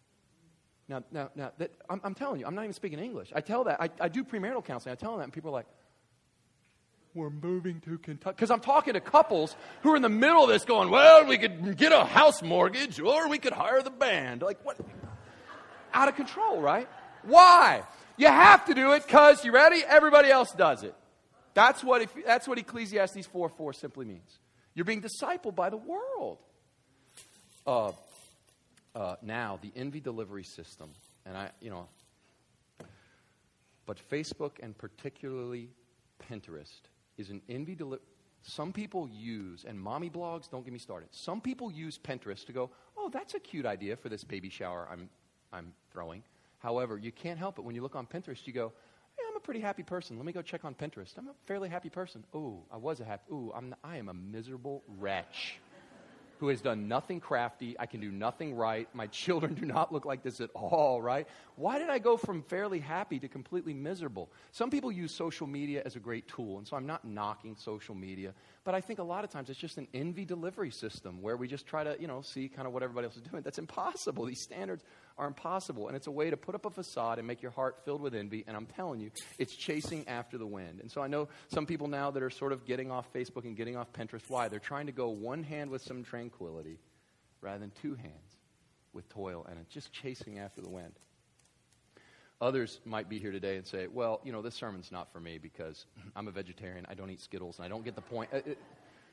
[0.88, 3.32] Now, now, now that, I'm, I'm telling you, I'm not even speaking English.
[3.36, 3.82] I tell that.
[3.82, 4.93] I, I do premarital counseling.
[4.93, 5.67] I tell them that, and people are like,
[7.13, 8.36] we're moving to Kentucky.
[8.36, 11.38] Because I'm talking to couples who are in the middle of this going, well, we
[11.38, 14.41] could get a house mortgage or we could hire the band.
[14.41, 14.78] Like, what?
[15.93, 16.88] Out of control, right?
[17.23, 17.84] Why?
[18.17, 19.84] You have to do it because, you ready?
[19.88, 20.95] Everybody else does it.
[21.54, 24.39] That's what, if, that's what Ecclesiastes 4 4 simply means.
[24.73, 26.39] You're being discipled by the world.
[27.65, 27.91] Uh,
[28.95, 30.89] uh, now, the envy delivery system,
[31.26, 31.88] and I, you know,
[33.86, 35.69] but Facebook and particularly
[36.30, 36.82] Pinterest
[37.17, 37.99] is an envy deli-
[38.43, 41.08] some people use, and mommy blogs, don't get me started.
[41.12, 44.88] Some people use Pinterest to go, oh, that's a cute idea for this baby shower
[44.91, 45.10] I'm,
[45.54, 46.23] I'm throwing.
[46.60, 47.63] However, you can't help it.
[47.63, 48.73] When you look on Pinterest, you go,
[49.17, 50.17] hey, I'm a pretty happy person.
[50.17, 51.17] Let me go check on Pinterest.
[51.17, 52.26] I'm a fairly happy person.
[52.34, 55.60] Oh, I was a happy, ooh, I'm, I am a miserable wretch
[56.43, 57.73] who has done nothing crafty.
[57.79, 58.89] I can do nothing right.
[58.93, 61.25] My children do not look like this at all, right?
[61.56, 64.29] Why did I go from fairly happy to completely miserable?
[64.51, 67.95] Some people use social media as a great tool, and so I'm not knocking social
[67.95, 68.34] media,
[68.65, 71.47] but I think a lot of times it's just an envy delivery system where we
[71.47, 73.41] just try to, you know, see kind of what everybody else is doing.
[73.41, 74.25] That's impossible.
[74.25, 74.84] These standards
[75.17, 77.78] are impossible, and it's a way to put up a facade and make your heart
[77.86, 80.80] filled with envy, and I'm telling you, it's chasing after the wind.
[80.80, 83.56] And so I know some people now that are sort of getting off Facebook and
[83.56, 84.23] getting off Pinterest.
[84.28, 84.47] Why?
[84.47, 86.80] They're trying to go one hand with some tranquility
[87.41, 88.38] rather than two hands
[88.93, 90.93] with toil and it's just chasing after the wind.
[92.41, 95.38] Others might be here today and say, well, you know, this sermon's not for me
[95.38, 98.30] because I'm a vegetarian, I don't eat Skittles, and I don't get the point.
[98.34, 98.58] It, it,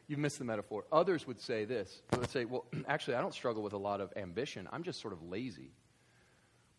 [0.09, 0.85] you've missed the metaphor.
[0.91, 2.03] Others would say this.
[2.11, 4.69] They would say, well, actually, I don't struggle with a lot of ambition.
[4.73, 5.71] I'm just sort of lazy.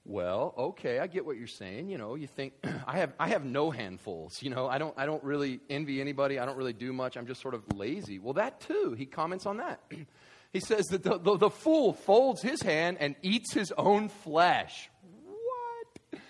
[0.04, 1.90] Well, okay, I get what you're saying.
[1.90, 2.54] You know, you think
[2.88, 4.42] I have I have no handfuls.
[4.42, 6.40] You know, I don't I don't really envy anybody.
[6.40, 7.18] I don't really do much.
[7.18, 8.20] I'm just sort of lazy.
[8.20, 8.96] Well, that too.
[8.98, 9.82] He comments on that.
[10.54, 14.90] he says that the, the, the fool folds his hand and eats his own flesh.
[15.26, 16.22] What?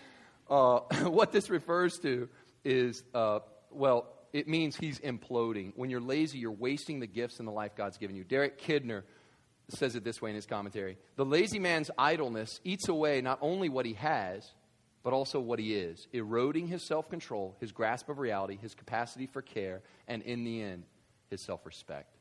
[0.50, 2.28] Uh, what this refers to
[2.64, 3.40] is, uh,
[3.72, 5.74] well, it means he's imploding.
[5.76, 8.24] When you're lazy, you're wasting the gifts in the life God's given you.
[8.24, 9.04] Derek Kidner
[9.70, 13.70] says it this way in his commentary The lazy man's idleness eats away not only
[13.70, 14.52] what he has,
[15.04, 19.28] but also what he is, eroding his self control, his grasp of reality, his capacity
[19.28, 20.84] for care, and in the end,
[21.30, 22.16] his self respect.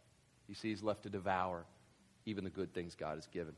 [0.49, 1.65] You see, he's left to devour
[2.27, 3.55] even the good things God has given.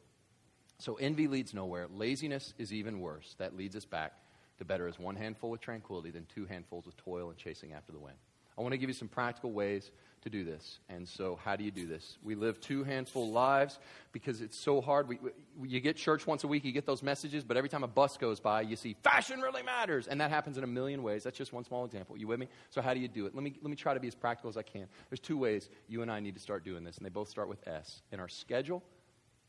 [0.79, 1.87] So envy leads nowhere.
[1.95, 3.35] Laziness is even worse.
[3.38, 4.12] That leads us back
[4.59, 7.92] to better as one handful with tranquility than two handfuls with toil and chasing after
[7.92, 8.16] the wind.
[8.57, 9.91] I want to give you some practical ways
[10.23, 10.79] to do this.
[10.88, 12.17] And so, how do you do this?
[12.23, 13.79] We live two handful lives
[14.12, 15.09] because it's so hard.
[15.09, 15.19] We,
[15.59, 17.88] we, you get church once a week, you get those messages, but every time a
[17.88, 20.07] bus goes by, you see fashion really matters.
[20.07, 21.25] And that happens in a million ways.
[21.25, 22.17] That's just one small example.
[22.17, 22.49] You with me?
[22.71, 23.35] So, how do you do it?
[23.35, 24.87] Let me, let me try to be as practical as I can.
[25.11, 27.49] There's two ways you and I need to start doing this, and they both start
[27.49, 28.83] with S in our schedule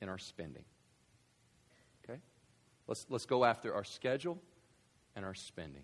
[0.01, 0.63] and our spending.
[2.03, 2.19] Okay?
[2.87, 4.39] Let's, let's go after our schedule
[5.15, 5.83] and our spending.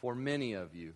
[0.00, 0.94] For many of you,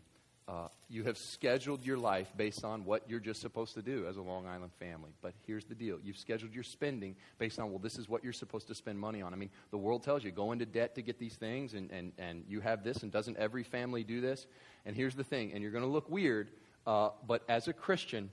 [0.48, 4.16] uh, you have scheduled your life based on what you're just supposed to do as
[4.16, 5.10] a Long Island family.
[5.22, 8.32] But here's the deal you've scheduled your spending based on, well, this is what you're
[8.32, 9.32] supposed to spend money on.
[9.32, 12.12] I mean, the world tells you go into debt to get these things, and, and,
[12.18, 14.46] and you have this, and doesn't every family do this?
[14.84, 16.50] And here's the thing, and you're going to look weird,
[16.86, 18.30] uh, but as a Christian,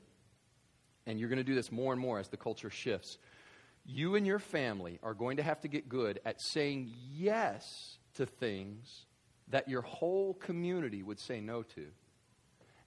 [1.05, 3.19] and you're going to do this more and more as the culture shifts,
[3.85, 8.25] you and your family are going to have to get good at saying yes to
[8.25, 9.05] things
[9.49, 11.85] that your whole community would say no to.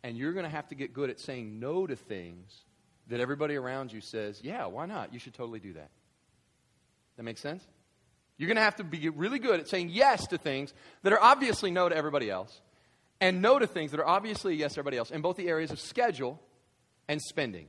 [0.03, 2.65] And you're going to have to get good at saying no to things
[3.09, 5.13] that everybody around you says, yeah, why not?
[5.13, 5.91] You should totally do that.
[7.17, 7.65] That makes sense?
[8.39, 10.73] You're going to have to be really good at saying yes to things
[11.03, 12.61] that are obviously no to everybody else
[13.21, 15.71] and no to things that are obviously yes to everybody else in both the areas
[15.71, 16.41] of schedule
[17.09, 17.69] and spending.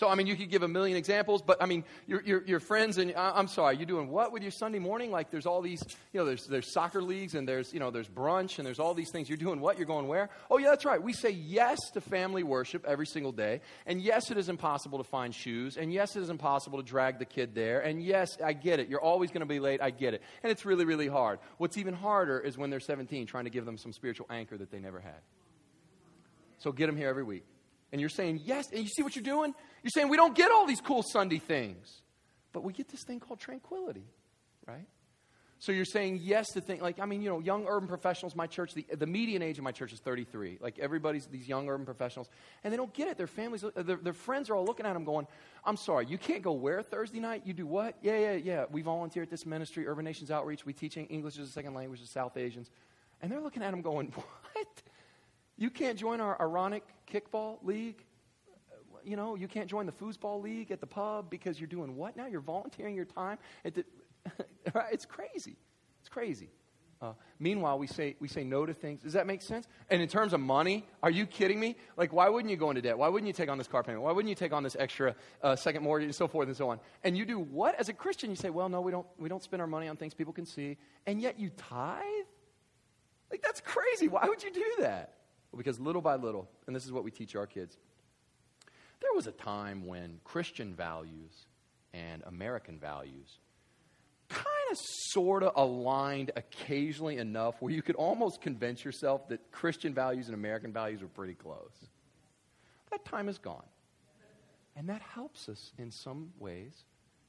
[0.00, 2.58] So, I mean, you could give a million examples, but I mean, your, your, your
[2.58, 5.10] friends, and I'm sorry, you're doing what with your Sunday morning?
[5.10, 5.82] Like, there's all these,
[6.14, 8.94] you know, there's, there's soccer leagues and there's, you know, there's brunch and there's all
[8.94, 9.28] these things.
[9.28, 9.76] You're doing what?
[9.76, 10.30] You're going where?
[10.50, 11.02] Oh, yeah, that's right.
[11.02, 13.60] We say yes to family worship every single day.
[13.84, 15.76] And yes, it is impossible to find shoes.
[15.76, 17.80] And yes, it is impossible to drag the kid there.
[17.80, 18.88] And yes, I get it.
[18.88, 19.82] You're always going to be late.
[19.82, 20.22] I get it.
[20.42, 21.40] And it's really, really hard.
[21.58, 24.70] What's even harder is when they're 17, trying to give them some spiritual anchor that
[24.70, 25.20] they never had.
[26.56, 27.44] So get them here every week.
[27.92, 28.70] And you're saying yes.
[28.70, 29.54] And you see what you're doing?
[29.82, 32.02] You're saying we don't get all these cool Sunday things,
[32.52, 34.04] but we get this thing called tranquility,
[34.66, 34.86] right?
[35.60, 38.46] So you're saying yes to things like, I mean, you know, young urban professionals, my
[38.46, 40.56] church, the, the median age of my church is 33.
[40.58, 42.30] Like everybody's these young urban professionals,
[42.64, 43.18] and they don't get it.
[43.18, 45.26] Their families, uh, their, their friends are all looking at them going,
[45.62, 47.42] I'm sorry, you can't go where Thursday night?
[47.44, 47.94] You do what?
[48.00, 48.64] Yeah, yeah, yeah.
[48.70, 50.64] We volunteer at this ministry, Urban Nations Outreach.
[50.64, 52.70] We teach English as a second language to South Asians.
[53.20, 54.14] And they're looking at them going?
[55.60, 58.02] You can't join our ironic kickball league?
[59.04, 62.16] you know, you can't join the foosball league at the pub because you're doing what
[62.16, 62.26] now?
[62.26, 63.38] You're volunteering your time.
[63.64, 63.84] The,
[64.92, 65.56] it's crazy.
[66.00, 66.50] It's crazy.
[67.02, 69.00] Uh, meanwhile, we say, we say no to things.
[69.00, 69.66] Does that make sense?
[69.88, 71.76] And in terms of money, are you kidding me?
[71.96, 72.98] Like, why wouldn't you go into debt?
[72.98, 74.02] Why wouldn't you take on this car payment?
[74.02, 76.68] Why wouldn't you take on this extra uh, second mortgage and so forth and so
[76.68, 76.78] on?
[77.02, 78.28] And you do what as a Christian?
[78.28, 80.44] You say, well, no, we don't, we don't spend our money on things people can
[80.44, 80.76] see.
[81.06, 82.04] And yet you tithe?
[83.30, 84.08] Like, that's crazy.
[84.08, 85.19] Why would you do that?
[85.56, 87.76] Because little by little, and this is what we teach our kids,
[89.00, 91.46] there was a time when Christian values
[91.92, 93.38] and American values
[94.28, 94.78] kind of
[95.10, 100.34] sort of aligned occasionally enough where you could almost convince yourself that Christian values and
[100.34, 101.88] American values were pretty close.
[102.90, 103.64] That time is gone.
[104.76, 106.84] And that helps us in some ways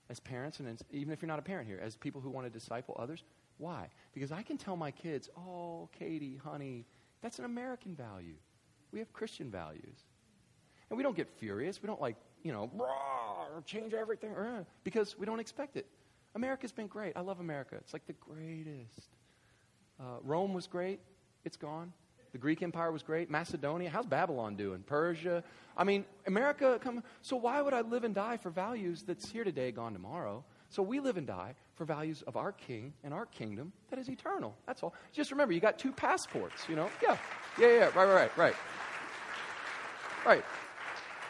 [0.09, 2.51] as parents, and even if you're not a parent here, as people who want to
[2.51, 3.23] disciple others.
[3.57, 3.87] Why?
[4.13, 6.85] Because I can tell my kids, oh, Katie, honey,
[7.21, 8.35] that's an American value.
[8.91, 9.99] We have Christian values.
[10.89, 11.81] And we don't get furious.
[11.81, 12.69] We don't like, you know,
[13.65, 14.33] change everything,
[14.83, 15.85] because we don't expect it.
[16.35, 17.13] America's been great.
[17.15, 17.75] I love America.
[17.75, 19.09] It's like the greatest.
[19.99, 20.99] Uh, Rome was great.
[21.45, 21.93] It's gone.
[22.31, 23.29] The Greek Empire was great.
[23.29, 23.89] Macedonia.
[23.89, 24.83] How's Babylon doing?
[24.83, 25.43] Persia.
[25.75, 26.79] I mean, America.
[26.81, 27.03] Come.
[27.21, 30.43] So why would I live and die for values that's here today, gone tomorrow?
[30.69, 34.07] So we live and die for values of our King and our kingdom that is
[34.07, 34.55] eternal.
[34.67, 34.93] That's all.
[35.11, 36.69] Just remember, you got two passports.
[36.69, 36.91] You know.
[37.01, 37.17] Yeah.
[37.57, 37.67] Yeah.
[37.67, 37.85] Yeah.
[37.95, 38.05] Right.
[38.05, 38.37] Right.
[38.37, 38.53] Right.
[40.23, 40.45] Right.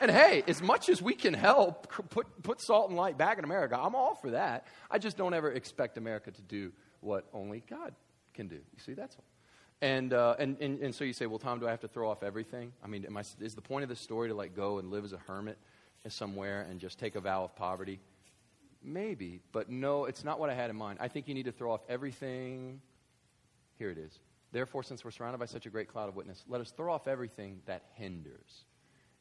[0.01, 3.45] And hey, as much as we can help put, put salt and light back in
[3.45, 4.67] America, I'm all for that.
[4.89, 7.95] I just don't ever expect America to do what only God
[8.33, 8.55] can do.
[8.55, 9.23] You see, that's all.
[9.81, 12.09] And, uh, and, and, and so you say, well, Tom, do I have to throw
[12.09, 12.73] off everything?
[12.83, 15.13] I mean, I, is the point of the story to like go and live as
[15.13, 15.57] a hermit
[16.09, 18.01] somewhere and just take a vow of poverty?
[18.83, 20.99] Maybe, but no, it's not what I had in mind.
[21.01, 22.81] I think you need to throw off everything.
[23.77, 24.19] Here it is.
[24.51, 27.07] Therefore, since we're surrounded by such a great cloud of witness, let us throw off
[27.07, 28.65] everything that hinders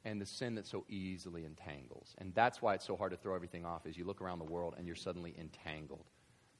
[0.05, 2.15] and the sin that so easily entangles.
[2.19, 4.45] And that's why it's so hard to throw everything off as you look around the
[4.45, 6.05] world and you're suddenly entangled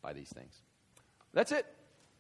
[0.03, 0.55] by these things.
[1.33, 1.67] That's it.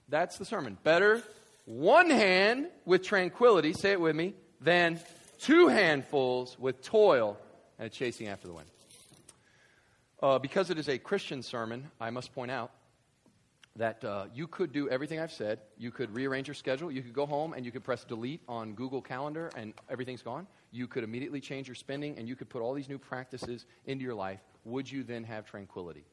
[0.09, 0.79] That's the sermon.
[0.83, 1.23] Better
[1.67, 4.99] one hand with tranquility, say it with me, than
[5.41, 7.39] two handfuls with toil
[7.79, 8.69] and chasing after the wind.
[10.23, 12.73] Uh, because it is a Christian sermon, I must point out
[13.77, 15.61] that uh, you could do everything I've said.
[15.79, 16.91] You could rearrange your schedule.
[16.91, 20.47] You could go home and you could press delete on Google Calendar and everything's gone.
[20.73, 24.05] You could immediately change your spending and you could put all these new practices into
[24.05, 24.41] your life.
[24.65, 26.05] Would you then have tranquility?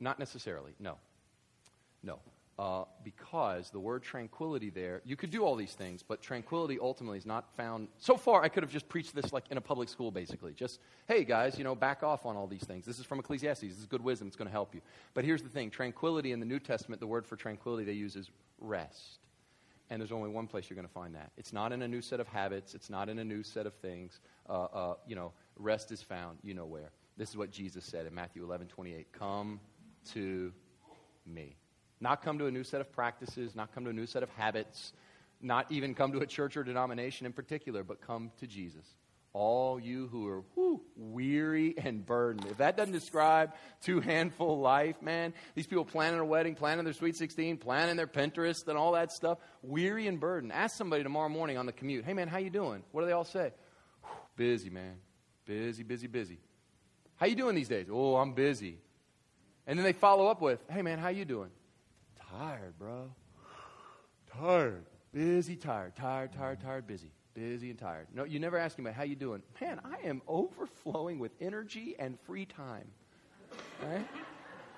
[0.00, 0.96] Not necessarily, no.
[2.02, 2.20] No
[2.58, 7.18] uh, because the word tranquility there, you could do all these things, but tranquility ultimately
[7.18, 7.88] is not found.
[7.98, 10.54] So far, I could have just preached this like in a public school, basically.
[10.54, 12.86] Just, hey, guys, you know, back off on all these things.
[12.86, 13.60] This is from Ecclesiastes.
[13.60, 14.26] This is good wisdom.
[14.26, 14.80] It's going to help you.
[15.12, 18.16] But here's the thing tranquility in the New Testament, the word for tranquility they use
[18.16, 19.18] is rest.
[19.90, 21.30] And there's only one place you're going to find that.
[21.36, 23.74] It's not in a new set of habits, it's not in a new set of
[23.74, 24.20] things.
[24.48, 26.90] Uh, uh, you know, rest is found, you know where.
[27.18, 29.12] This is what Jesus said in Matthew 11 28.
[29.12, 29.60] Come
[30.12, 30.52] to
[31.26, 31.56] me.
[32.00, 34.30] Not come to a new set of practices, not come to a new set of
[34.30, 34.92] habits,
[35.40, 38.84] not even come to a church or denomination in particular, but come to Jesus.
[39.32, 40.42] All you who are
[40.96, 42.46] weary and burdened.
[42.50, 46.94] If that doesn't describe two handful life, man, these people planning a wedding, planning their
[46.94, 50.52] Sweet 16, planning their Pinterest and all that stuff, weary and burdened.
[50.52, 52.82] Ask somebody tomorrow morning on the commute, hey man, how you doing?
[52.92, 53.52] What do they all say?
[54.36, 54.96] busy, man.
[55.44, 56.38] Busy, busy, busy.
[57.16, 57.86] How you doing these days?
[57.90, 58.78] Oh, I'm busy.
[59.66, 61.50] And then they follow up with, hey man, how you doing?
[62.38, 63.10] Tired, bro.
[64.38, 64.84] Tired.
[65.12, 65.96] Busy, tired.
[65.96, 66.68] Tired, tired, mm-hmm.
[66.68, 67.10] tired, busy.
[67.34, 68.08] Busy and tired.
[68.14, 69.42] No, you never ask me, how you doing?
[69.60, 72.88] Man, I am overflowing with energy and free time.
[73.82, 74.06] Right?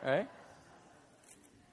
[0.05, 0.29] Right?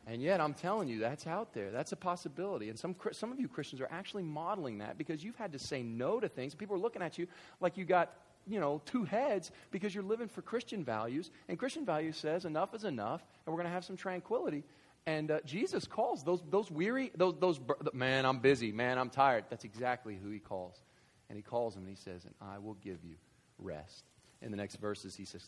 [0.08, 1.71] And yet, I'm telling you, that's out there.
[1.71, 2.69] That's a possibility.
[2.69, 5.84] And some, some of you Christians are actually modeling that because you've had to say
[5.84, 6.56] no to things.
[6.56, 7.28] People are looking at you
[7.60, 8.13] like you got,
[8.48, 11.30] you know, two heads because you're living for Christian values.
[11.48, 14.63] And Christian values says enough is enough, and we're going to have some tranquility.
[15.07, 17.59] And uh, Jesus calls those, those weary, those, those,
[17.93, 19.45] man, I'm busy, man, I'm tired.
[19.49, 20.81] That's exactly who he calls.
[21.29, 23.15] And he calls him and he says, and I will give you
[23.59, 24.05] rest.
[24.41, 25.47] In the next verses, he says,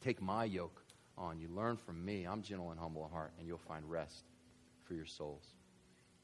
[0.00, 0.82] Take my yoke
[1.16, 1.48] on you.
[1.48, 2.24] Learn from me.
[2.24, 4.24] I'm gentle and humble in heart, and you'll find rest
[4.84, 5.44] for your souls.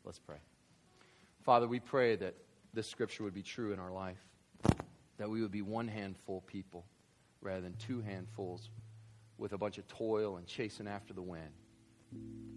[0.05, 0.37] Let's pray.
[1.43, 2.35] Father, we pray that
[2.75, 4.23] this scripture would be true in our life,
[5.19, 6.85] that we would be one handful people
[7.41, 8.71] rather than two handfuls
[9.39, 11.51] with a bunch of toil and chasing after the wind.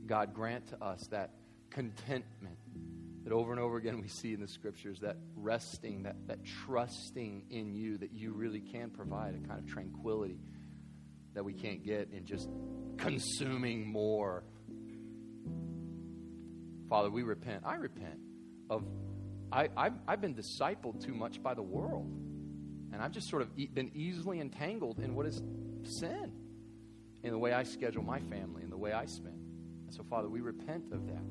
[0.06, 1.32] God, grant to us that
[1.70, 2.58] contentment
[3.26, 7.44] that over and over again we see in the scriptures, that resting, that, that trusting
[7.50, 10.38] in you, that you really can provide a kind of tranquility
[11.34, 12.48] that we can't get in just
[12.98, 14.44] consuming more.
[16.88, 17.64] Father, we repent.
[17.66, 18.20] I repent
[18.70, 18.86] of,
[19.52, 22.08] I, I've, I've been discipled too much by the world.
[22.94, 25.42] And I've just sort of been easily entangled in what is
[26.00, 26.32] sin,
[27.24, 29.35] in the way I schedule my family, in the way I spend.
[29.96, 31.24] So, Father, we repent of that.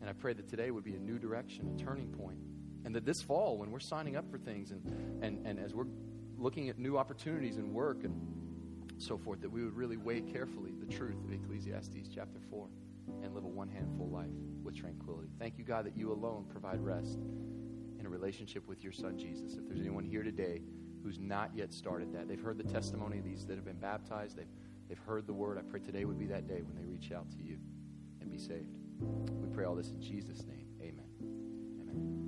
[0.00, 2.38] And I pray that today would be a new direction, a turning point.
[2.84, 5.86] And that this fall, when we're signing up for things and, and, and as we're
[6.36, 8.14] looking at new opportunities and work and
[8.98, 12.68] so forth, that we would really weigh carefully the truth of Ecclesiastes chapter 4
[13.22, 14.30] and live a one handful life
[14.62, 15.30] with tranquility.
[15.38, 17.18] Thank you, God, that you alone provide rest
[17.98, 19.56] in a relationship with your Son, Jesus.
[19.56, 20.60] If there's anyone here today
[21.02, 24.36] who's not yet started that, they've heard the testimony of these that have been baptized,
[24.36, 24.46] they've
[24.94, 25.58] they've heard the word.
[25.58, 27.58] I pray today would be that day when they reach out to you
[28.20, 28.76] and be saved.
[29.00, 30.66] We pray all this in Jesus' name.
[30.80, 31.04] Amen.
[31.20, 32.20] Amen.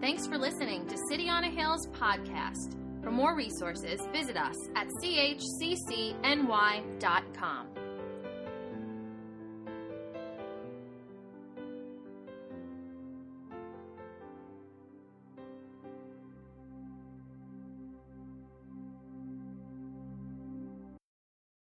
[0.00, 2.87] Thanks for listening to City on a Hill's podcast.
[3.08, 6.18] For more resources, visit us at chccny.com.